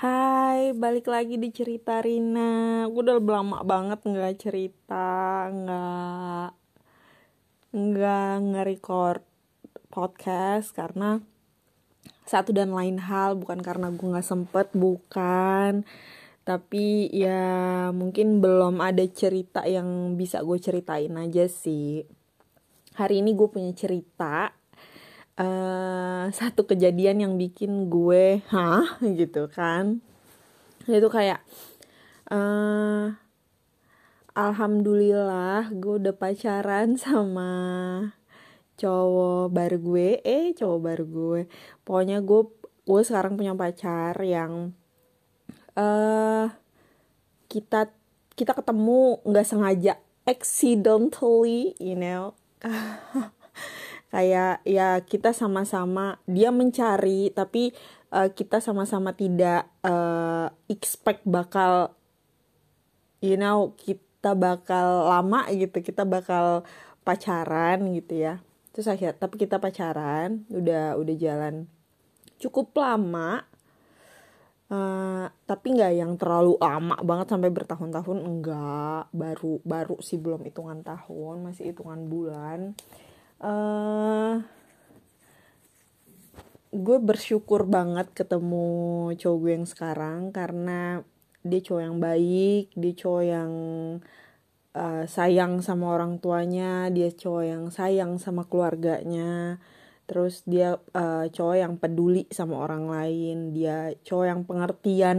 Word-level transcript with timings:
Hai, 0.00 0.72
balik 0.72 1.12
lagi 1.12 1.36
di 1.36 1.52
cerita 1.52 2.00
Rina. 2.00 2.88
Gue 2.88 3.04
udah 3.04 3.20
lama 3.20 3.60
banget 3.60 4.00
nggak 4.00 4.34
cerita, 4.40 5.44
nggak 5.52 6.48
nggak 7.76 8.32
nge-record 8.48 9.20
podcast 9.92 10.72
karena 10.72 11.20
satu 12.24 12.48
dan 12.48 12.72
lain 12.72 12.96
hal. 12.96 13.36
Bukan 13.36 13.60
karena 13.60 13.92
gue 13.92 14.08
nggak 14.08 14.24
sempet 14.24 14.72
bukan. 14.72 15.84
Tapi 16.48 17.12
ya 17.12 17.92
mungkin 17.92 18.40
belum 18.40 18.80
ada 18.80 19.04
cerita 19.04 19.68
yang 19.68 20.16
bisa 20.16 20.40
gue 20.40 20.56
ceritain 20.56 21.12
aja 21.12 21.44
sih. 21.44 22.08
Hari 22.96 23.20
ini 23.20 23.36
gue 23.36 23.52
punya 23.52 23.76
cerita 23.76 24.48
uh, 25.40 26.28
satu 26.28 26.68
kejadian 26.68 27.24
yang 27.24 27.34
bikin 27.40 27.88
gue 27.88 28.44
hah? 28.52 29.00
gitu 29.00 29.48
kan. 29.48 30.04
Itu 30.84 31.08
kayak 31.08 31.40
uh, 32.28 33.16
alhamdulillah 34.36 35.72
gue 35.72 35.94
udah 36.04 36.14
pacaran 36.14 37.00
sama 37.00 37.52
cowok 38.76 39.48
baru 39.48 39.78
gue. 39.80 40.08
Eh 40.20 40.52
cowok 40.52 40.80
baru 40.84 41.04
gue. 41.08 41.40
Pokoknya 41.88 42.20
gue 42.20 42.44
gue 42.84 43.02
sekarang 43.06 43.40
punya 43.40 43.56
pacar 43.56 44.18
yang 44.20 44.76
uh, 45.78 46.50
kita 47.46 47.92
kita 48.34 48.52
ketemu 48.56 49.20
nggak 49.26 49.46
sengaja 49.46 49.94
accidentally 50.24 51.76
you 51.78 51.94
know 51.94 52.32
kayak 54.10 54.66
ya 54.66 54.98
kita 55.06 55.30
sama-sama 55.30 56.18
dia 56.26 56.50
mencari 56.50 57.30
tapi 57.30 57.70
uh, 58.10 58.28
kita 58.34 58.58
sama-sama 58.58 59.14
tidak 59.14 59.70
uh, 59.86 60.50
expect 60.66 61.22
bakal 61.22 61.94
you 63.22 63.38
know 63.38 63.72
kita 63.78 64.34
bakal 64.34 65.06
lama 65.06 65.46
gitu 65.54 65.78
kita 65.80 66.02
bakal 66.02 66.66
pacaran 67.06 67.86
gitu 67.94 68.18
ya. 68.18 68.42
Terus 68.74 68.90
akhir 68.90 69.18
tapi 69.22 69.38
kita 69.38 69.62
pacaran 69.62 70.42
udah 70.50 70.98
udah 70.98 71.14
jalan 71.14 71.70
cukup 72.42 72.74
lama 72.78 73.46
uh, 74.74 75.26
tapi 75.46 75.66
nggak 75.78 75.92
yang 75.94 76.18
terlalu 76.18 76.58
lama 76.58 76.98
banget 76.98 77.30
sampai 77.30 77.50
bertahun-tahun 77.54 78.18
enggak. 78.26 79.02
Baru 79.14 79.62
baru 79.62 80.02
sih 80.02 80.18
belum 80.18 80.42
hitungan 80.42 80.82
tahun 80.82 81.46
masih 81.46 81.70
hitungan 81.70 82.10
bulan 82.10 82.74
uh, 83.40 84.40
gue 86.70 86.98
bersyukur 87.02 87.66
banget 87.66 88.12
ketemu 88.14 89.10
cowok 89.18 89.38
gue 89.42 89.52
yang 89.58 89.66
sekarang 89.68 90.20
karena 90.30 91.02
dia 91.42 91.60
cowok 91.64 91.82
yang 91.82 91.98
baik 91.98 92.64
dia 92.76 92.92
cowok 92.94 93.24
yang 93.26 93.52
uh, 94.74 95.04
sayang 95.06 95.62
sama 95.64 95.96
orang 95.98 96.22
tuanya 96.22 96.92
dia 96.92 97.10
cowok 97.10 97.44
yang 97.44 97.64
sayang 97.72 98.18
sama 98.20 98.46
keluarganya. 98.46 99.58
Terus 100.10 100.42
dia 100.42 100.74
uh, 100.74 101.26
cowok 101.30 101.56
yang 101.56 101.74
peduli 101.78 102.26
sama 102.34 102.66
orang 102.66 102.90
lain. 102.90 103.54
Dia 103.54 103.94
cowok 104.02 104.26
yang 104.26 104.42
pengertian 104.42 105.18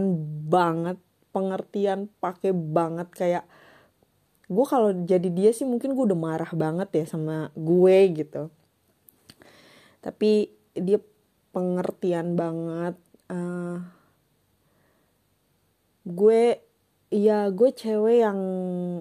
banget 0.52 1.00
pengertian 1.32 2.12
pakai 2.20 2.52
banget 2.52 3.08
kayak 3.16 3.44
gue 4.52 4.66
kalau 4.68 4.90
jadi 5.08 5.28
dia 5.32 5.50
sih 5.56 5.64
mungkin 5.64 5.96
gue 5.96 6.04
udah 6.12 6.20
marah 6.20 6.52
banget 6.52 6.88
ya 6.92 7.04
sama 7.08 7.48
gue 7.56 7.96
gitu. 8.12 8.52
Tapi 10.04 10.52
dia 10.76 11.00
pengertian 11.52 12.36
banget 12.36 12.96
uh, 13.28 13.80
gue 16.04 16.42
ya 17.12 17.52
gue 17.52 17.70
cewek 17.76 18.24
yang 18.24 18.40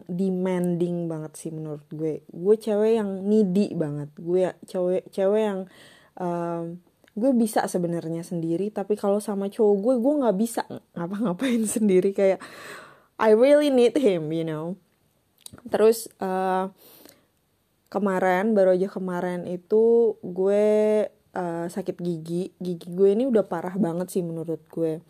demanding 0.07 1.07
banget 1.11 1.31
sih 1.35 1.51
menurut 1.51 1.87
gue. 1.91 2.23
Gue 2.27 2.55
cewek 2.59 2.99
yang 2.99 3.27
needy 3.27 3.75
banget. 3.75 4.11
Gue 4.19 4.51
cewek 4.67 5.07
cewek 5.11 5.43
yang 5.43 5.59
uh, 6.19 6.71
gue 7.11 7.31
bisa 7.35 7.67
sebenarnya 7.67 8.23
sendiri 8.23 8.71
tapi 8.71 8.95
kalau 8.95 9.19
sama 9.19 9.51
cowok 9.51 9.75
gue 9.83 9.95
gue 9.99 10.13
nggak 10.23 10.37
bisa 10.39 10.63
ngapa-ngapain 10.95 11.63
sendiri. 11.79 12.15
Kayak 12.15 12.39
I 13.21 13.35
really 13.35 13.71
need 13.71 13.95
him 13.99 14.31
you 14.31 14.47
know 14.47 14.79
terus 15.69 16.11
uh, 16.23 16.71
kemarin 17.91 18.55
baru 18.55 18.73
aja 18.79 18.87
kemarin 18.87 19.43
itu 19.45 20.15
gue 20.23 20.65
uh, 21.35 21.65
sakit 21.67 21.99
gigi. 21.99 22.55
Gigi 22.57 22.87
gue 22.87 23.09
ini 23.11 23.27
udah 23.27 23.43
parah 23.43 23.75
banget 23.75 24.07
sih 24.11 24.23
menurut 24.23 24.63
gue. 24.71 25.03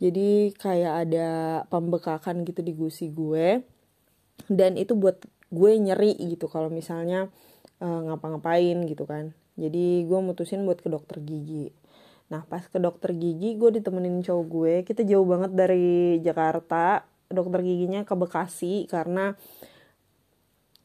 Jadi 0.00 0.52
kayak 0.56 0.94
ada 1.08 1.28
pembekakan 1.68 2.44
gitu 2.48 2.60
di 2.64 2.72
gusi 2.72 3.12
gue. 3.12 3.60
Dan 4.48 4.80
itu 4.80 4.96
buat 4.96 5.24
gue 5.52 5.70
nyeri 5.78 6.16
gitu 6.16 6.48
kalau 6.48 6.68
misalnya 6.68 7.28
uh, 7.80 8.00
ngapa-ngapain 8.08 8.80
gitu 8.88 9.04
kan. 9.04 9.36
Jadi 9.56 10.04
gue 10.04 10.18
mutusin 10.20 10.64
buat 10.68 10.80
ke 10.80 10.88
dokter 10.92 11.20
gigi. 11.20 11.72
Nah 12.28 12.44
pas 12.44 12.64
ke 12.64 12.76
dokter 12.80 13.16
gigi 13.16 13.56
gue 13.56 13.80
ditemenin 13.80 14.20
cowok 14.24 14.46
gue. 14.48 14.74
Kita 14.88 15.04
jauh 15.04 15.24
banget 15.24 15.52
dari 15.56 16.20
Jakarta 16.20 17.04
dokter 17.30 17.60
giginya 17.62 18.06
ke 18.06 18.14
Bekasi 18.14 18.86
karena 18.90 19.34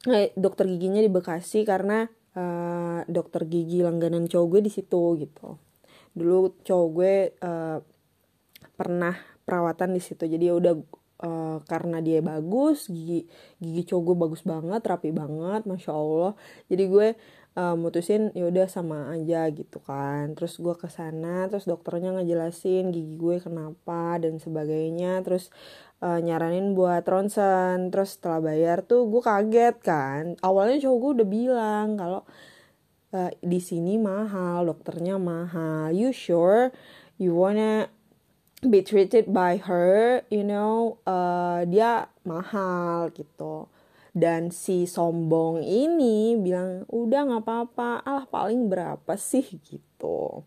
eh, 0.10 0.34
dokter 0.34 0.66
giginya 0.66 1.02
di 1.02 1.12
Bekasi 1.12 1.66
karena 1.66 2.10
uh, 2.36 3.02
dokter 3.08 3.48
gigi 3.48 3.84
langganan 3.84 4.28
cowok 4.28 4.48
gue 4.58 4.62
di 4.68 4.72
situ 4.72 5.04
gitu. 5.20 5.58
Dulu 6.16 6.64
cowok 6.64 6.88
gue 6.96 7.14
uh, 7.44 7.78
pernah 8.76 9.16
perawatan 9.44 9.96
di 9.96 10.02
situ. 10.02 10.24
Jadi 10.28 10.44
ya 10.52 10.54
udah 10.58 10.74
uh, 11.24 11.58
karena 11.66 12.00
dia 12.00 12.20
bagus 12.24 12.88
gigi 12.90 13.28
gigi 13.62 13.82
cowok 13.92 14.04
gue 14.04 14.16
bagus 14.28 14.42
banget 14.44 14.82
rapi 14.84 15.10
banget 15.14 15.62
masya 15.68 15.92
allah. 15.94 16.34
Jadi 16.68 16.84
gue 16.88 17.08
uh, 17.56 17.76
mutusin 17.76 18.32
ya 18.32 18.48
udah 18.48 18.68
sama 18.72 19.12
aja 19.16 19.48
gitu 19.52 19.80
kan. 19.84 20.34
Terus 20.38 20.60
gue 20.60 20.76
ke 20.78 20.88
sana 20.88 21.48
terus 21.52 21.68
dokternya 21.68 22.16
ngejelasin 22.20 22.92
gigi 22.96 23.16
gue 23.20 23.38
kenapa 23.44 24.20
dan 24.22 24.40
sebagainya. 24.40 25.24
Terus 25.26 25.52
uh, 26.04 26.20
nyaranin 26.20 26.74
buat 26.78 27.04
ronsen. 27.04 27.92
Terus 27.92 28.20
setelah 28.20 28.52
bayar 28.52 28.84
tuh 28.86 29.08
gue 29.08 29.22
kaget 29.24 29.76
kan. 29.84 30.24
Awalnya 30.40 30.88
cowok 30.88 30.98
gue 31.00 31.12
udah 31.22 31.28
bilang 31.28 31.88
kalau 32.00 32.22
uh, 33.16 33.32
di 33.44 33.60
sini 33.60 34.00
mahal 34.00 34.68
dokternya 34.68 35.20
mahal. 35.20 35.92
You 35.92 36.16
sure 36.16 36.72
you 37.20 37.36
wanna 37.36 37.92
be 38.64 38.80
treated 38.86 39.34
by 39.34 39.60
her? 39.60 40.24
You 40.32 40.48
know 40.48 41.02
uh, 41.04 41.68
dia 41.68 42.08
mahal 42.24 43.12
gitu 43.12 43.68
dan 44.12 44.52
si 44.52 44.84
sombong 44.84 45.64
ini 45.64 46.36
bilang 46.36 46.84
udah 46.92 47.22
nggak 47.32 47.44
apa-apa. 47.48 48.04
Alah 48.04 48.28
paling 48.28 48.68
berapa 48.68 49.14
sih? 49.16 49.44
Gitu. 49.64 50.44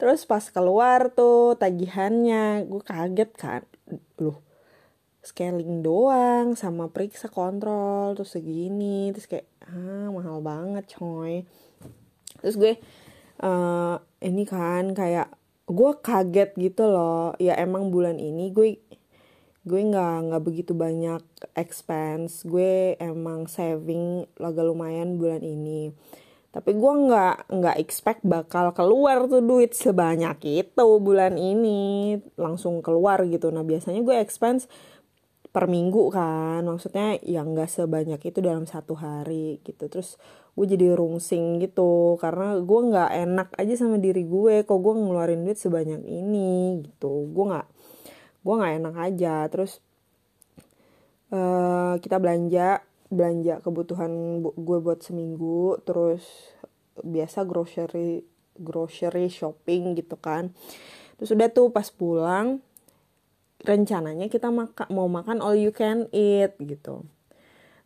Terus 0.00 0.24
pas 0.24 0.42
keluar 0.48 1.12
tuh 1.12 1.58
tagihannya 1.58 2.64
gue 2.70 2.82
kaget 2.82 3.30
kan. 3.36 3.62
Loh 4.22 4.40
scaling 5.20 5.84
doang 5.84 6.56
sama 6.56 6.88
periksa 6.88 7.28
kontrol 7.28 8.16
terus 8.16 8.32
segini. 8.32 9.12
Terus 9.12 9.26
kayak 9.28 9.46
ah 9.68 10.08
mahal 10.08 10.40
banget 10.40 10.96
coy. 10.96 11.44
Terus 12.40 12.56
gue 12.56 12.72
uh, 13.44 13.96
ini 14.24 14.42
kan 14.48 14.96
kayak 14.96 15.28
gue 15.68 15.92
kaget 16.00 16.50
gitu 16.56 16.88
loh. 16.88 17.36
Ya 17.36 17.58
emang 17.58 17.92
bulan 17.92 18.16
ini 18.16 18.54
gue 18.54 18.80
gue 19.60 19.76
nggak 19.76 20.32
nggak 20.32 20.42
begitu 20.44 20.72
banyak 20.72 21.20
expense. 21.52 22.44
Gue 22.48 22.96
emang 22.96 23.44
saving 23.44 24.24
agak 24.40 24.64
lumayan 24.64 25.20
bulan 25.20 25.44
ini. 25.44 25.92
Tapi 26.50 26.74
gue 26.74 26.92
nggak 27.06 27.52
nggak 27.52 27.76
expect 27.78 28.20
bakal 28.26 28.74
keluar 28.74 29.30
tuh 29.30 29.38
duit 29.38 29.76
sebanyak 29.76 30.34
itu 30.42 30.86
bulan 30.98 31.36
ini. 31.36 32.16
Langsung 32.40 32.80
keluar 32.82 33.22
gitu. 33.28 33.52
Nah 33.52 33.62
biasanya 33.62 34.00
gue 34.02 34.16
expense 34.18 34.66
per 35.52 35.68
minggu 35.68 36.10
kan. 36.10 36.64
Maksudnya 36.66 37.20
yang 37.22 37.52
nggak 37.54 37.70
sebanyak 37.70 38.20
itu 38.24 38.40
dalam 38.42 38.64
satu 38.64 38.96
hari 38.96 39.60
gitu. 39.62 39.86
Terus 39.92 40.16
gue 40.56 40.66
jadi 40.66 40.96
rungsing 40.96 41.62
gitu. 41.62 42.16
Karena 42.18 42.56
gue 42.58 42.80
nggak 42.90 43.10
enak 43.28 43.48
aja 43.60 43.74
sama 43.76 44.00
diri 44.00 44.24
gue. 44.26 44.64
Kok 44.66 44.78
gue 44.82 44.94
ngeluarin 44.96 45.44
duit 45.46 45.60
sebanyak 45.60 46.02
ini 46.08 46.82
gitu. 46.82 47.30
Gue 47.30 47.44
nggak 47.52 47.68
gue 48.40 48.54
nggak 48.54 48.74
enak 48.80 48.96
aja. 48.96 49.34
Terus 49.48 49.80
uh, 51.32 51.96
kita 52.00 52.16
belanja 52.16 52.84
belanja 53.10 53.58
kebutuhan 53.64 54.42
gue 54.42 54.78
buat 54.80 55.00
seminggu. 55.02 55.80
Terus 55.84 56.24
biasa 57.00 57.48
grocery 57.48 58.24
grocery 58.60 59.28
shopping 59.32 59.96
gitu 59.96 60.16
kan. 60.20 60.52
Terus 61.20 61.30
udah 61.36 61.48
tuh 61.52 61.68
pas 61.72 61.88
pulang 61.92 62.60
rencananya 63.60 64.32
kita 64.32 64.48
makan 64.48 64.88
mau 64.88 65.04
makan 65.04 65.44
all 65.44 65.56
you 65.56 65.72
can 65.72 66.08
eat 66.16 66.56
gitu. 66.60 67.04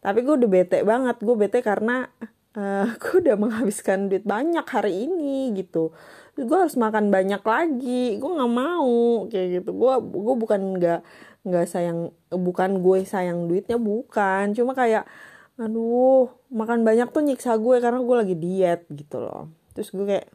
Tapi 0.04 0.20
gue 0.22 0.34
udah 0.36 0.50
bete 0.50 0.78
banget. 0.84 1.16
Gue 1.22 1.34
bete 1.34 1.64
karena 1.64 2.06
uh, 2.58 2.86
gue 2.98 3.14
udah 3.22 3.36
menghabiskan 3.38 4.06
duit 4.10 4.22
banyak 4.22 4.64
hari 4.66 5.06
ini 5.10 5.54
gitu. 5.58 5.90
Gue 6.34 6.58
harus 6.58 6.74
makan 6.78 7.10
banyak 7.10 7.42
lagi. 7.42 8.18
Gue 8.18 8.30
nggak 8.30 8.52
mau 8.52 9.26
kayak 9.30 9.62
gitu. 9.62 9.70
Gue 9.74 9.94
gue 10.02 10.34
bukan 10.38 10.60
nggak 10.78 11.00
nggak 11.44 11.66
sayang 11.68 12.10
bukan 12.30 12.80
gue 12.82 12.98
sayang 13.06 13.46
duitnya 13.50 13.78
bukan. 13.78 14.54
Cuma 14.54 14.74
kayak 14.74 15.06
aduh 15.54 16.34
makan 16.50 16.82
banyak 16.82 17.14
tuh 17.14 17.22
nyiksa 17.22 17.54
gue 17.62 17.78
karena 17.78 18.02
gue 18.02 18.16
lagi 18.16 18.34
diet 18.38 18.82
gitu 18.90 19.22
loh. 19.22 19.50
Terus 19.74 19.90
gue 19.94 20.06
kayak 20.06 20.26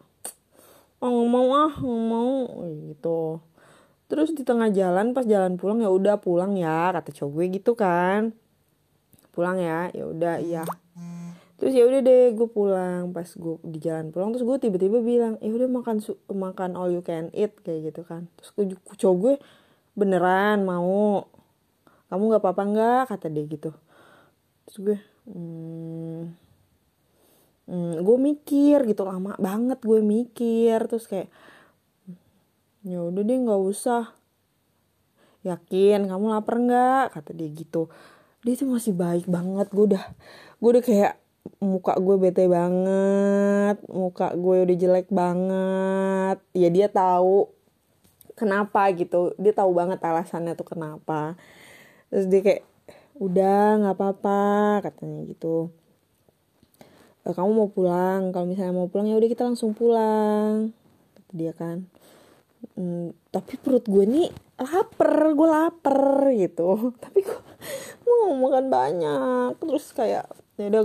oh 0.99 1.07
nggak 1.07 1.29
mau 1.31 1.49
ah 1.55 1.73
nggak 1.75 2.03
mau 2.07 2.33
gitu. 2.87 3.43
Terus 4.09 4.33
di 4.33 4.41
tengah 4.41 4.73
jalan 4.73 5.13
pas 5.13 5.23
jalan 5.27 5.55
pulang 5.55 5.85
ya 5.85 5.89
udah 5.91 6.17
pulang 6.17 6.57
ya 6.57 6.91
kata 6.95 7.11
cowok 7.15 7.31
gue 7.35 7.45
gitu 7.59 7.71
kan. 7.75 8.31
Pulang 9.35 9.59
ya 9.59 9.87
ya 9.95 10.03
udah 10.07 10.35
iya 10.43 10.63
terus 11.59 11.75
ya 11.75 11.83
udah 11.83 11.99
deh 11.99 12.33
gue 12.33 12.47
pulang. 12.47 13.11
Pas 13.11 13.27
gue 13.27 13.55
di 13.67 13.79
jalan 13.83 14.09
pulang 14.15 14.31
terus 14.31 14.47
gue 14.47 14.57
tiba-tiba 14.57 15.03
bilang 15.03 15.35
ya 15.43 15.51
udah 15.51 15.69
makan 15.69 15.99
makan 16.31 16.71
all 16.79 16.89
you 16.89 17.03
can 17.03 17.27
eat 17.35 17.53
kayak 17.61 17.91
gitu 17.91 18.01
kan. 18.07 18.31
Terus 18.39 18.49
gue 18.55 18.65
cowok 18.95 19.15
gue 19.19 19.33
beneran 19.99 20.63
mau. 20.63 21.27
Kamu 22.09 22.23
nggak 22.31 22.41
apa-apa 22.41 22.63
nggak? 22.63 23.01
kata 23.11 23.27
dia 23.27 23.43
gitu. 23.45 23.71
Terus 24.65 24.77
gue 24.79 24.97
hmm, 25.29 26.21
hmm, 27.69 27.93
gue 28.01 28.17
mikir 28.17 28.77
gitu 28.87 29.03
lama 29.03 29.35
banget 29.37 29.83
gue 29.83 29.99
mikir. 29.99 30.79
Terus 30.87 31.05
kayak 31.05 31.29
ya 32.87 33.03
udah 33.03 33.21
deh 33.21 33.37
nggak 33.37 33.61
usah. 33.61 34.15
Yakin 35.43 36.07
kamu 36.07 36.25
lapar 36.31 36.55
nggak? 36.59 37.05
kata 37.19 37.31
dia 37.35 37.51
gitu. 37.51 37.91
Dia 38.47 38.55
tuh 38.55 38.71
masih 38.71 38.95
baik 38.95 39.27
banget. 39.27 39.67
Gue 39.75 39.91
udah 39.91 40.03
gue 40.59 40.69
udah 40.71 40.83
kayak 40.83 41.13
muka 41.57 41.97
gue 41.97 42.15
bete 42.21 42.45
banget 42.45 43.81
muka 43.89 44.31
gue 44.37 44.55
udah 44.69 44.77
jelek 44.77 45.07
banget. 45.09 46.37
Ya 46.53 46.69
dia 46.69 46.87
tahu 46.87 47.49
kenapa 48.37 48.87
gitu. 48.95 49.33
Dia 49.35 49.51
tahu 49.51 49.75
banget 49.75 49.99
alasannya 49.99 50.53
tuh 50.55 50.67
kenapa. 50.77 51.35
Terus 52.13 52.25
dia 52.31 52.41
kayak 52.45 52.63
udah 53.19 53.83
nggak 53.83 53.95
apa-apa 53.99 54.41
katanya 54.87 55.27
gitu. 55.27 55.73
E, 57.27 57.35
kamu 57.35 57.51
mau 57.51 57.69
pulang? 57.69 58.31
Kalau 58.31 58.45
misalnya 58.47 58.73
mau 58.73 58.87
pulang 58.87 59.11
ya 59.11 59.19
udah 59.19 59.29
kita 59.29 59.43
langsung 59.43 59.75
pulang 59.75 60.71
kata 61.19 61.31
dia 61.35 61.51
kan. 61.51 61.83
Hmm, 62.75 63.15
tapi 63.31 63.55
perut 63.59 63.83
gue 63.87 64.03
nih 64.07 64.27
lapar 64.59 65.35
gue 65.35 65.47
lapar 65.47 66.31
gitu. 66.35 66.67
Tapi 67.03 67.19
gue 67.23 67.39
mau 68.07 68.35
makan 68.35 68.67
banyak. 68.71 69.51
Terus 69.59 69.91
kayak 69.95 70.25
ya 70.59 70.67
udah 70.67 70.83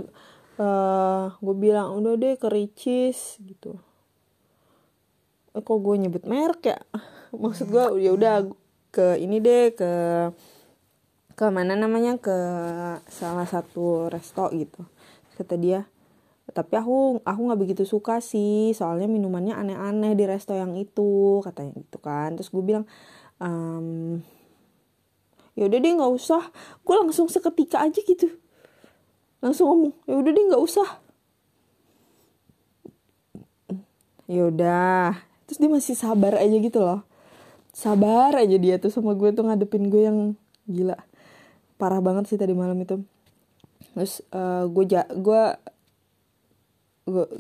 uh, 0.58 1.34
gue 1.38 1.54
bilang 1.56 1.98
udah 1.98 2.14
deh 2.18 2.34
ke 2.38 2.48
Ricis 2.50 3.38
gitu. 3.42 3.78
Eh, 5.54 5.62
kok 5.62 5.78
gue 5.78 5.94
nyebut 5.98 6.24
merek 6.26 6.74
ya? 6.74 6.78
Maksud 7.42 7.70
gue 7.70 7.84
ya 8.02 8.10
udah 8.14 8.46
ke 8.94 9.18
ini 9.18 9.42
deh 9.42 9.74
ke 9.74 9.92
ke 11.34 11.46
mana 11.50 11.74
namanya 11.74 12.14
ke 12.18 12.36
salah 13.10 13.46
satu 13.46 14.06
resto 14.10 14.50
gitu. 14.54 14.86
Kata 15.34 15.58
dia. 15.58 15.86
Tapi 16.44 16.74
aku 16.78 17.24
aku 17.24 17.40
nggak 17.50 17.60
begitu 17.60 17.82
suka 17.88 18.20
sih 18.22 18.70
soalnya 18.76 19.10
minumannya 19.10 19.56
aneh-aneh 19.56 20.12
di 20.14 20.24
resto 20.28 20.54
yang 20.54 20.78
itu 20.78 21.42
katanya 21.42 21.74
gitu 21.82 21.98
kan. 21.98 22.38
Terus 22.38 22.52
gue 22.54 22.62
bilang 22.62 22.86
ya 25.58 25.64
udah 25.66 25.78
deh 25.82 25.92
nggak 25.98 26.12
usah. 26.14 26.42
Gue 26.86 26.94
langsung 27.02 27.26
seketika 27.26 27.82
aja 27.82 27.98
gitu 27.98 28.43
langsung 29.44 29.68
ngomong 29.68 29.92
ya 30.08 30.16
udah 30.16 30.30
deh 30.32 30.44
nggak 30.48 30.64
usah. 30.64 30.88
Ya 34.24 34.48
udah. 34.48 35.20
Terus 35.44 35.58
dia 35.60 35.68
masih 35.68 35.92
sabar 35.92 36.40
aja 36.40 36.56
gitu 36.56 36.80
loh. 36.80 37.04
Sabar 37.76 38.32
aja 38.32 38.56
dia 38.56 38.80
tuh 38.80 38.88
sama 38.88 39.12
gue 39.12 39.36
tuh 39.36 39.44
ngadepin 39.44 39.92
gue 39.92 40.08
yang 40.08 40.18
gila. 40.64 40.96
Parah 41.76 42.00
banget 42.00 42.32
sih 42.32 42.40
tadi 42.40 42.56
malam 42.56 42.80
itu. 42.80 43.04
Terus 43.92 44.24
uh, 44.32 44.64
gue 44.64 44.84
ja 44.88 45.04
gue 45.12 45.42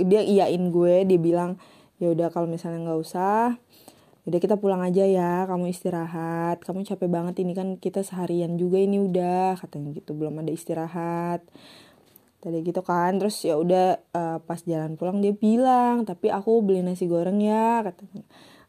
dia 0.04 0.20
iyain 0.20 0.60
gue 0.68 1.08
dia 1.08 1.16
bilang 1.16 1.56
ya 1.96 2.12
udah 2.12 2.28
kalau 2.28 2.44
misalnya 2.44 2.84
nggak 2.84 3.00
usah 3.00 3.56
udah 4.28 4.38
kita 4.40 4.60
pulang 4.60 4.84
aja 4.84 5.08
ya 5.08 5.48
kamu 5.48 5.72
istirahat. 5.72 6.60
Kamu 6.68 6.84
capek 6.84 7.08
banget 7.08 7.40
ini 7.40 7.56
kan 7.56 7.80
kita 7.80 8.04
seharian 8.04 8.60
juga 8.60 8.76
ini 8.76 9.00
udah 9.00 9.56
katanya 9.56 9.96
gitu. 9.96 10.12
Belum 10.12 10.36
ada 10.36 10.52
istirahat 10.52 11.40
tadi 12.44 12.60
gitu 12.60 12.84
kan 12.84 13.16
terus 13.16 13.40
ya 13.40 13.56
udah 13.56 13.96
uh, 14.12 14.38
pas 14.44 14.60
jalan 14.68 15.00
pulang 15.00 15.24
dia 15.24 15.32
bilang 15.32 16.04
tapi 16.04 16.28
aku 16.28 16.60
beli 16.60 16.84
nasi 16.84 17.08
goreng 17.08 17.40
ya 17.40 17.80
katanya 17.80 18.22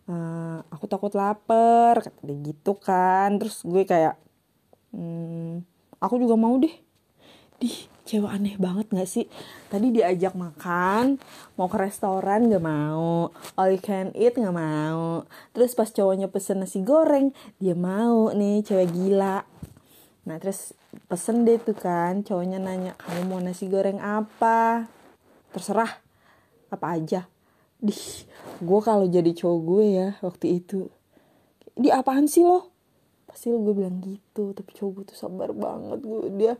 uh, 0.09 0.57
aku 0.69 0.85
takut 0.85 1.13
lapar 1.17 2.01
kata 2.01 2.33
gitu 2.41 2.77
kan. 2.77 3.37
Terus 3.41 3.61
gue 3.65 3.83
kayak 3.85 4.15
hmm, 4.93 5.65
aku 6.01 6.15
juga 6.21 6.35
mau 6.37 6.55
deh. 6.57 6.73
Di 7.55 7.71
cewek 8.05 8.29
aneh 8.29 8.55
banget 8.61 8.91
gak 8.93 9.09
sih? 9.09 9.25
Tadi 9.71 9.89
diajak 9.89 10.37
makan 10.37 11.17
mau 11.57 11.65
ke 11.65 11.77
restoran 11.79 12.51
gak 12.51 12.61
mau 12.61 13.33
all 13.57 13.69
you 13.73 13.81
can 13.81 14.13
eat 14.13 14.37
gak 14.37 14.55
mau. 14.55 15.25
Terus 15.55 15.73
pas 15.73 15.89
cowoknya 15.89 16.29
pesen 16.29 16.61
nasi 16.61 16.85
goreng 16.85 17.33
dia 17.57 17.73
mau 17.73 18.29
nih 18.35 18.61
cewek 18.61 18.91
gila 18.93 19.47
nah 20.25 20.41
terus 20.41 20.73
pesen 21.05 21.45
deh 21.45 21.61
tuh 21.61 21.77
kan 21.77 22.25
cowoknya 22.25 22.57
nanya 22.57 22.97
kamu 22.97 23.21
mau 23.29 23.37
nasi 23.37 23.69
goreng 23.69 24.01
apa? 24.01 24.89
Terserah 25.53 26.01
apa 26.73 26.85
aja. 26.97 27.29
Di 27.77 27.93
gue 28.59 28.79
kalau 28.81 29.05
jadi 29.05 29.31
cowok 29.37 29.59
gue 29.61 29.85
ya 29.85 30.07
waktu 30.25 30.59
itu 30.59 30.89
di 31.77 31.93
apaan 31.93 32.25
sih 32.25 32.41
lo? 32.41 32.73
Pasti 33.29 33.53
lo 33.53 33.61
gue 33.61 33.77
bilang 33.77 34.01
gitu 34.01 34.51
tapi 34.57 34.73
cowok 34.73 34.91
gue 34.97 35.03
tuh 35.13 35.17
sabar 35.17 35.53
banget 35.53 36.01
gue 36.01 36.21
dia 36.33 36.53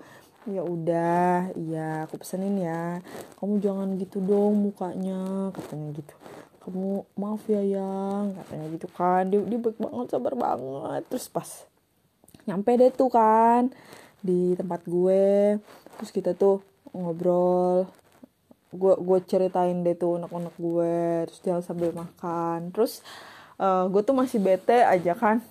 ya 0.45 0.61
udah 0.61 1.57
iya 1.57 2.05
aku 2.05 2.21
pesenin 2.21 2.61
ya. 2.61 3.01
Kamu 3.41 3.57
jangan 3.65 3.97
gitu 3.97 4.21
dong 4.21 4.61
mukanya 4.61 5.49
katanya 5.57 5.89
gitu. 5.97 6.13
Kamu 6.61 7.05
maaf 7.17 7.41
ya 7.49 7.65
yang 7.65 8.37
katanya 8.37 8.67
gitu 8.77 8.87
kan. 8.93 9.25
Dia 9.33 9.41
dia 9.41 9.57
baik 9.57 9.81
banget 9.81 10.07
sabar 10.13 10.33
banget. 10.37 11.01
Terus 11.09 11.25
pas 11.33 11.49
nyampe 12.45 12.77
deh 12.77 12.93
tuh 12.93 13.09
kan 13.09 13.69
di 14.21 14.57
tempat 14.57 14.81
gue. 14.85 15.57
Terus 15.99 16.11
kita 16.13 16.33
tuh 16.33 16.61
ngobrol. 16.93 17.89
Gue 18.75 18.93
gue 18.97 19.19
ceritain 19.25 19.75
deh 19.85 19.95
tuh 19.95 20.21
unek-unek 20.21 20.55
gue 20.57 20.95
terus 21.29 21.39
dia 21.41 21.57
sambil 21.61 21.91
makan. 21.93 22.73
Terus 22.73 23.01
uh, 23.61 23.89
gue 23.89 24.01
tuh 24.05 24.15
masih 24.17 24.41
bete 24.41 24.81
aja 24.81 25.13
kan. 25.13 25.41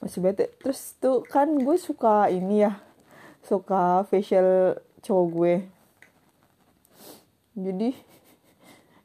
Masih 0.00 0.20
bete. 0.20 0.52
Terus 0.60 0.96
tuh 1.00 1.24
kan 1.28 1.48
gue 1.48 1.76
suka 1.80 2.28
ini 2.30 2.64
ya 2.68 2.78
suka 3.42 4.06
facial 4.06 4.78
cowok 5.02 5.26
gue. 5.34 5.54
Jadi 7.52 8.11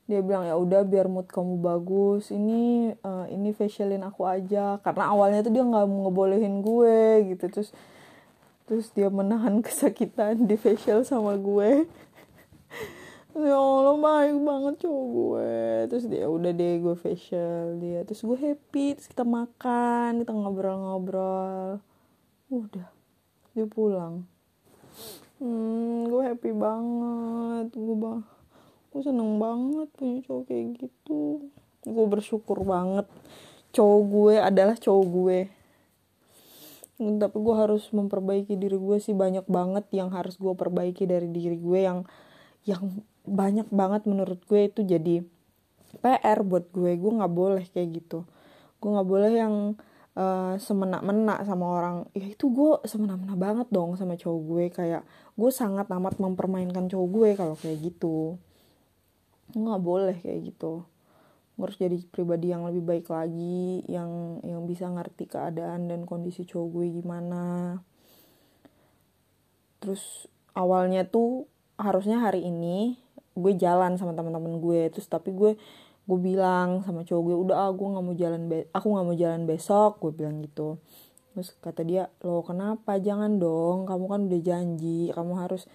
dia 0.08 0.24
bilang 0.24 0.48
ya 0.48 0.56
udah 0.56 0.88
biar 0.88 1.12
mood 1.12 1.28
kamu 1.28 1.60
bagus. 1.60 2.32
Ini 2.32 2.96
uh, 3.04 3.28
ini 3.28 3.52
facialin 3.52 4.08
aku 4.08 4.24
aja. 4.24 4.80
Karena 4.80 5.12
awalnya 5.12 5.44
tuh 5.44 5.52
dia 5.52 5.68
nggak 5.68 5.84
ngebolehin 5.84 6.64
gue 6.64 7.00
gitu. 7.36 7.46
Terus 7.52 7.70
terus 8.64 8.88
dia 8.96 9.12
menahan 9.12 9.60
kesakitan 9.66 10.48
di 10.48 10.56
facial 10.56 11.04
sama 11.04 11.36
gue. 11.36 11.84
Ya 13.38 13.54
Allah 13.54 14.00
baik 14.00 14.38
banget 14.48 14.74
cowok 14.88 15.06
gue. 15.12 15.54
Terus 15.92 16.06
dia 16.08 16.26
udah 16.32 16.52
deh 16.56 16.74
gue 16.80 16.96
facial 16.96 17.76
dia. 17.84 18.00
Terus 18.08 18.24
gue 18.24 18.38
happy 18.40 18.96
terus 18.96 19.12
kita 19.12 19.28
makan 19.28 20.24
kita 20.24 20.32
ngobrol-ngobrol. 20.32 21.84
Udah 22.48 22.88
dia 23.52 23.68
pulang. 23.68 24.24
Hmm 25.44 26.08
gue 26.08 26.22
happy 26.24 26.56
banget. 26.56 27.76
Gue 27.76 27.98
bang 28.00 28.37
gue 28.88 29.02
seneng 29.04 29.38
banget 29.38 29.90
punya 29.94 30.18
cowok 30.24 30.44
kayak 30.48 30.66
gitu. 30.80 31.52
Gue 31.84 32.06
bersyukur 32.08 32.64
banget. 32.64 33.06
Cowok 33.76 34.02
gue 34.08 34.36
adalah 34.40 34.76
cowok 34.80 35.06
gue. 35.06 35.40
Tapi 36.98 37.38
gue 37.38 37.56
harus 37.56 37.84
memperbaiki 37.92 38.58
diri 38.58 38.80
gue 38.80 38.98
sih. 38.98 39.14
Banyak 39.14 39.46
banget 39.46 39.86
yang 39.92 40.10
harus 40.16 40.40
gue 40.40 40.54
perbaiki 40.56 41.06
dari 41.06 41.28
diri 41.30 41.60
gue 41.60 41.80
yang 41.84 42.00
yang 42.66 43.04
banyak 43.28 43.68
banget 43.72 44.08
menurut 44.08 44.40
gue 44.48 44.72
itu 44.72 44.82
jadi 44.88 45.22
PR 46.00 46.40
buat 46.48 46.72
gue. 46.72 46.96
Gue 46.96 47.12
nggak 47.12 47.34
boleh 47.34 47.64
kayak 47.70 48.02
gitu. 48.02 48.24
Gue 48.80 48.90
nggak 48.96 49.08
boleh 49.08 49.32
yang 49.36 49.56
uh, 50.16 50.56
semena-mena 50.58 51.44
sama 51.44 51.66
orang. 51.70 51.96
Ya 52.16 52.32
itu 52.32 52.50
gue 52.50 52.82
semena-mena 52.88 53.36
banget 53.36 53.68
dong 53.70 54.00
sama 54.00 54.16
cowok 54.16 54.42
gue. 54.48 54.66
Kayak 54.72 55.04
gue 55.36 55.52
sangat 55.52 55.92
amat 55.92 56.18
mempermainkan 56.24 56.88
cowok 56.88 57.10
gue 57.12 57.30
kalau 57.36 57.56
kayak 57.60 57.94
gitu 57.94 58.40
nggak 59.56 59.82
boleh 59.84 60.18
kayak 60.20 60.52
gitu. 60.52 60.84
Gue 61.58 61.64
harus 61.66 61.80
jadi 61.82 61.98
pribadi 62.14 62.54
yang 62.54 62.70
lebih 62.70 62.84
baik 62.86 63.08
lagi 63.10 63.82
yang 63.90 64.42
yang 64.46 64.68
bisa 64.70 64.86
ngerti 64.92 65.26
keadaan 65.26 65.90
dan 65.90 66.06
kondisi 66.06 66.46
cowok 66.46 66.68
gue 66.70 66.86
gimana. 67.02 67.80
Terus 69.82 70.30
awalnya 70.54 71.08
tuh 71.08 71.50
harusnya 71.78 72.22
hari 72.22 72.46
ini 72.46 72.98
gue 73.38 73.54
jalan 73.58 73.98
sama 73.98 74.14
teman-teman 74.14 74.62
gue. 74.62 74.90
Terus 74.94 75.10
tapi 75.10 75.34
gue 75.34 75.58
gue 76.08 76.20
bilang 76.24 76.86
sama 76.88 77.04
cowok 77.04 77.24
gue 77.26 77.36
udah 77.36 77.68
ah 77.68 77.72
gue 77.76 77.88
nggak 77.90 78.06
mau 78.06 78.16
jalan 78.16 78.42
be 78.48 78.72
aku 78.72 78.88
nggak 78.96 79.06
mau 79.12 79.18
jalan 79.18 79.42
besok 79.44 79.92
gue 80.00 80.12
bilang 80.14 80.46
gitu. 80.46 80.78
Terus 81.34 81.54
kata 81.58 81.82
dia 81.86 82.10
lo 82.22 82.42
kenapa? 82.42 83.02
Jangan 83.02 83.38
dong 83.42 83.90
kamu 83.90 84.06
kan 84.10 84.20
udah 84.30 84.42
janji 84.42 85.10
kamu 85.10 85.34
harus 85.38 85.66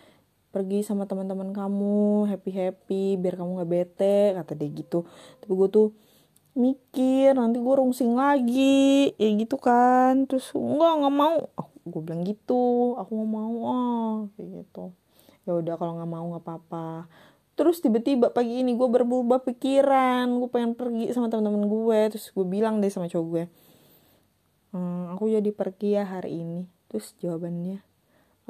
pergi 0.53 0.85
sama 0.85 1.09
teman-teman 1.09 1.51
kamu 1.57 2.29
happy 2.29 2.51
happy 2.53 3.05
biar 3.17 3.41
kamu 3.41 3.51
nggak 3.59 3.71
bete 3.73 4.19
kata 4.37 4.53
dia 4.53 4.69
gitu. 4.69 5.09
Tapi 5.41 5.53
gue 5.57 5.69
tuh 5.73 5.89
mikir 6.53 7.33
nanti 7.33 7.57
gue 7.59 7.75
rungsing 7.75 8.13
lagi 8.13 9.17
ya 9.17 9.29
gitu 9.33 9.57
kan. 9.57 10.29
Terus 10.29 10.53
enggak 10.53 10.93
nggak 11.01 11.15
mau. 11.17 11.37
Aku 11.57 11.73
gue 11.89 12.01
bilang 12.05 12.23
gitu 12.29 12.95
aku 13.01 13.11
nggak 13.17 13.33
mau 13.33 13.57
ah 13.73 14.15
kayak 14.37 14.49
gitu. 14.63 14.85
Ya 15.49 15.53
udah 15.57 15.75
kalau 15.81 15.93
nggak 15.97 16.11
mau 16.13 16.25
nggak 16.37 16.45
apa-apa. 16.45 17.09
Terus 17.57 17.81
tiba-tiba 17.81 18.33
pagi 18.33 18.61
ini 18.61 18.77
gue 18.77 18.89
berubah 18.89 19.41
pikiran 19.45 20.29
gue 20.37 20.49
pengen 20.53 20.73
pergi 20.77 21.13
sama 21.17 21.29
teman-teman 21.33 21.69
gue 21.69 22.01
terus 22.17 22.33
gue 22.33 22.47
bilang 22.49 22.81
deh 22.81 22.89
sama 22.89 23.13
cowok 23.13 23.27
gue 23.29 23.45
hmm, 24.73 25.13
aku 25.15 25.29
jadi 25.29 25.51
pergi 25.53 26.01
ya 26.01 26.05
hari 26.09 26.45
ini. 26.45 26.65
Terus 26.89 27.17
jawabannya 27.21 27.85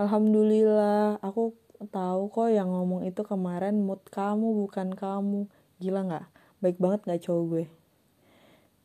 alhamdulillah 0.01 1.21
aku 1.21 1.53
tahu 1.89 2.31
kok 2.31 2.53
yang 2.53 2.71
ngomong 2.71 3.03
itu 3.09 3.25
kemarin 3.25 3.83
mood 3.83 4.03
kamu 4.13 4.67
bukan 4.67 4.95
kamu. 4.95 5.49
Gila 5.83 6.01
nggak? 6.07 6.27
Baik 6.63 6.77
banget 6.79 7.01
nggak 7.09 7.23
cowok 7.27 7.45
gue? 7.49 7.65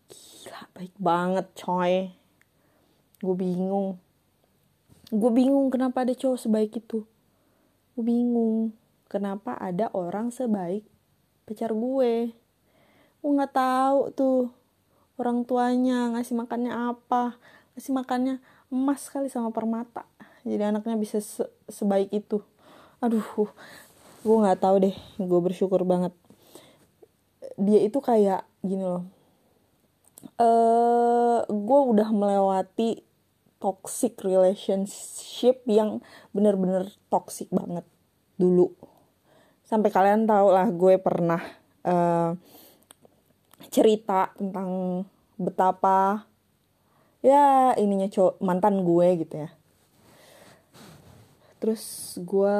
Gila 0.09 0.61
baik 0.73 0.95
banget 0.97 1.45
coy. 1.53 1.93
Gue 3.21 3.35
bingung. 3.35 4.01
Gue 5.13 5.31
bingung 5.31 5.67
kenapa 5.69 6.01
ada 6.07 6.15
cowok 6.17 6.39
sebaik 6.41 6.73
itu. 6.79 7.05
Gue 7.93 8.03
bingung 8.03 8.73
kenapa 9.11 9.53
ada 9.59 9.91
orang 9.93 10.33
sebaik 10.33 10.87
pacar 11.45 11.71
gue. 11.75 12.33
Gue 13.21 13.31
nggak 13.31 13.53
tahu 13.53 13.99
tuh 14.15 14.39
orang 15.21 15.43
tuanya 15.43 16.15
ngasih 16.15 16.33
makannya 16.33 16.73
apa. 16.73 17.37
Ngasih 17.75 17.93
makannya 17.93 18.35
emas 18.73 19.07
kali 19.11 19.27
sama 19.27 19.53
permata. 19.53 20.07
Jadi 20.47 20.63
anaknya 20.63 20.95
bisa 20.95 21.19
se 21.19 21.43
sebaik 21.67 22.07
itu 22.15 22.39
aduh 22.97 23.49
gue 24.25 24.37
nggak 24.41 24.59
tahu 24.59 24.75
deh 24.83 24.95
gue 25.21 25.39
bersyukur 25.41 25.85
banget. 25.85 26.13
Dia 27.57 27.79
itu 27.85 28.01
kayak 28.01 28.45
gini 28.65 28.85
loh. 28.85 29.05
Uh, 30.37 31.45
gue 31.45 31.79
udah 31.93 32.09
melewati 32.09 33.05
toxic 33.57 34.21
relationship 34.21 35.61
yang 35.65 36.01
bener-bener 36.33 36.89
toxic 37.09 37.49
banget 37.49 37.85
dulu. 38.37 38.73
Sampai 39.65 39.89
kalian 39.93 40.29
tahu 40.29 40.47
lah 40.53 40.67
gue 40.69 40.95
pernah 41.01 41.41
uh, 41.85 42.33
cerita 43.73 44.33
tentang 44.37 45.03
betapa 45.37 46.25
ya 47.21 47.73
ininya 47.77 48.09
cowok 48.09 48.41
mantan 48.41 48.81
gue 48.81 49.07
gitu 49.25 49.35
ya 49.45 49.49
terus 51.57 52.13
gue 52.21 52.59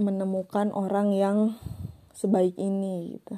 menemukan 0.00 0.72
orang 0.72 1.12
yang 1.12 1.38
sebaik 2.16 2.56
ini 2.56 3.18
gitu. 3.18 3.36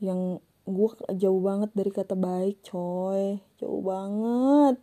Yang 0.00 0.44
gue 0.68 0.88
jauh 1.16 1.40
banget 1.40 1.70
dari 1.72 1.90
kata 1.92 2.16
baik 2.16 2.60
coy. 2.64 3.40
Jauh 3.56 3.82
banget. 3.84 4.76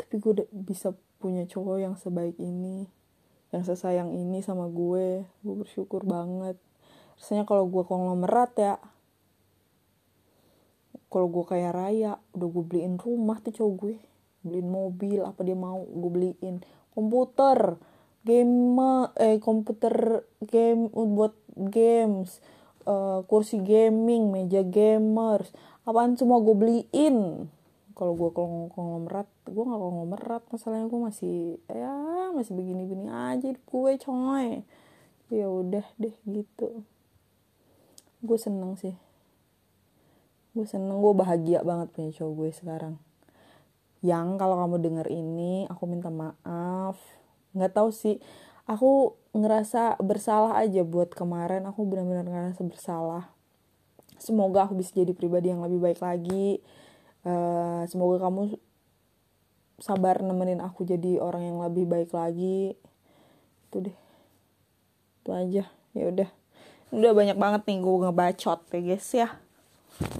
Tapi 0.00 0.14
gue 0.20 0.32
bisa 0.52 0.96
punya 1.20 1.44
cowok 1.46 1.76
yang 1.78 1.94
sebaik 1.94 2.36
ini 2.40 2.88
yang 3.52 3.68
sesayang 3.68 4.10
ini 4.16 4.40
sama 4.40 4.66
gue. 4.72 5.28
Gue 5.44 5.54
bersyukur 5.54 6.08
banget. 6.08 6.56
Rasanya 7.20 7.44
kalau 7.44 7.68
gue 7.68 7.84
konglomerat 7.84 8.52
ya. 8.56 8.74
Kalau 11.12 11.28
gue 11.28 11.44
kayak 11.44 11.76
raya 11.76 12.16
udah 12.32 12.48
gue 12.48 12.64
beliin 12.64 12.96
rumah 12.96 13.36
tuh 13.44 13.52
cowok 13.52 13.74
gue 13.76 13.96
beliin 14.42 14.68
mobil 14.68 15.22
apa 15.22 15.40
dia 15.46 15.56
mau 15.56 15.82
gue 15.86 16.10
beliin. 16.10 16.62
Komputer 16.92 17.78
game 18.22 18.78
eh 19.18 19.38
komputer 19.38 20.26
game 20.42 20.90
buat 20.90 21.34
games. 21.56 22.42
Uh, 22.82 23.22
kursi 23.30 23.62
gaming 23.62 24.34
meja 24.34 24.66
gamers. 24.66 25.54
Apaan 25.86 26.18
semua 26.18 26.42
gue 26.42 26.54
beliin? 26.54 27.46
Kalau 27.94 28.18
gue 28.18 28.30
konglomerat 28.74 29.30
gue 29.46 29.64
nggak 29.64 29.80
konglomerat. 29.80 30.42
Masalahnya 30.50 30.86
gue 30.90 31.00
masih 31.00 31.38
ya 31.70 31.94
masih 32.34 32.52
begini-begini 32.58 33.06
aja 33.08 33.54
gue 33.54 33.92
coy. 34.02 34.66
Ya 35.30 35.46
udah 35.46 35.86
deh 35.96 36.16
gitu. 36.26 36.82
Gue 38.22 38.38
seneng 38.38 38.74
sih. 38.74 38.98
Gue 40.52 40.66
seneng 40.66 40.98
gue 40.98 41.12
bahagia 41.14 41.62
banget 41.62 41.94
punya 41.94 42.10
cowok 42.12 42.32
gue 42.36 42.50
sekarang 42.52 42.94
yang 44.02 44.34
kalau 44.34 44.58
kamu 44.58 44.82
denger 44.82 45.06
ini 45.08 45.70
aku 45.70 45.86
minta 45.86 46.10
maaf. 46.10 46.98
Nggak 47.54 47.72
tahu 47.78 47.94
sih. 47.94 48.18
Aku 48.66 49.14
ngerasa 49.30 49.98
bersalah 50.02 50.58
aja 50.58 50.82
buat 50.82 51.14
kemarin. 51.14 51.62
Aku 51.70 51.86
benar-benar 51.86 52.26
ngerasa 52.26 52.66
bersalah. 52.66 53.30
Semoga 54.18 54.66
aku 54.66 54.78
bisa 54.82 54.90
jadi 54.94 55.14
pribadi 55.14 55.54
yang 55.54 55.62
lebih 55.62 55.78
baik 55.78 56.02
lagi. 56.02 56.58
Uh, 57.22 57.86
semoga 57.86 58.26
kamu 58.26 58.58
sabar 59.78 60.18
nemenin 60.18 60.58
aku 60.58 60.82
jadi 60.82 61.22
orang 61.22 61.46
yang 61.46 61.58
lebih 61.62 61.86
baik 61.86 62.10
lagi. 62.10 62.74
Itu 63.70 63.86
deh. 63.86 63.96
Itu 65.22 65.30
aja. 65.30 65.70
Ya 65.94 66.04
udah. 66.10 66.30
Udah 66.90 67.12
banyak 67.14 67.38
banget 67.38 67.62
nih 67.70 67.78
gue 67.78 68.02
ngebacot 68.02 68.60
ya 68.74 68.80
guys 68.82 69.08
ya. 69.14 69.28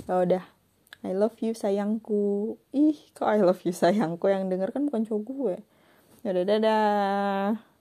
Ya 0.06 0.14
udah 0.22 0.61
I 1.02 1.10
love 1.18 1.36
you 1.42 1.52
sayangku. 1.52 2.56
Ih 2.70 2.98
kok 3.16 3.26
I 3.26 3.42
love 3.42 3.62
you 3.66 3.74
sayangku? 3.74 4.30
Yang 4.30 4.44
denger 4.54 4.68
kan 4.74 4.82
bukan 4.86 5.02
cowok 5.06 5.22
gue. 5.26 5.56
Ya 6.22 6.28
udah 6.30 6.44
dadah 6.46 7.71